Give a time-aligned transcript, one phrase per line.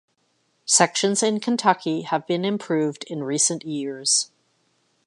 [0.65, 4.31] Sections in Kentucky have been improved in recent years.